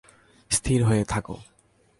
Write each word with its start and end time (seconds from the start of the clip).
স্থির 0.51 0.79
হয়ে 0.83 1.03
থাকো! 1.05 1.35